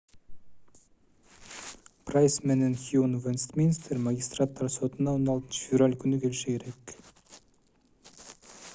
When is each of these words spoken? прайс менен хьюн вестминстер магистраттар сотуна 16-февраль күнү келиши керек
прайс 2.07 2.35
менен 2.51 2.73
хьюн 2.85 3.11
вестминстер 3.25 3.99
магистраттар 4.07 4.71
сотуна 4.79 5.13
16-февраль 5.25 5.97
күнү 6.05 6.23
келиши 6.25 6.51
керек 6.53 6.95